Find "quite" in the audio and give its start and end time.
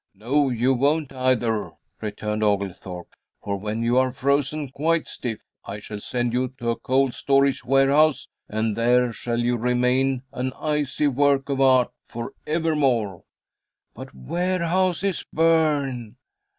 4.69-5.07